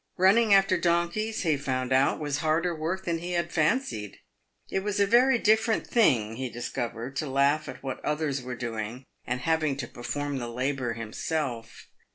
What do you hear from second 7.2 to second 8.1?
laugh at what